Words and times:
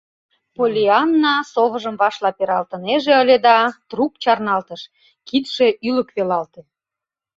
Поллианна 0.55 1.35
совыжым 1.53 1.95
вашла 2.01 2.29
пералтынеже 2.37 3.13
ыле 3.21 3.37
да, 3.47 3.57
трук 3.89 4.13
чарналтыш, 4.23 4.81
кидше 5.27 5.67
ӱлык 5.87 6.09
велалте. 6.17 6.61